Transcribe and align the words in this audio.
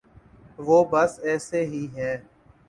وہ 0.59 0.77
بس 0.91 1.19
ایسے 1.23 1.65
ہی 1.65 1.85
ہیں۔ 1.95 2.15